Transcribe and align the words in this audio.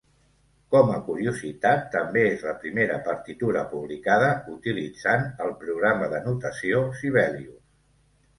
Com 0.75 0.87
a 0.93 1.01
curiositat, 1.09 1.83
també 1.95 2.23
és 2.29 2.45
la 2.45 2.53
primera 2.63 2.95
partitura 3.09 3.61
publicada 3.75 4.31
utilitzant 4.55 5.29
el 5.47 5.55
programa 5.61 6.09
de 6.17 6.23
notació 6.31 6.83
Sibelius. 7.03 7.63